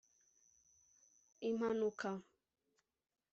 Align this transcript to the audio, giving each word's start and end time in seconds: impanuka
impanuka 1.49 2.11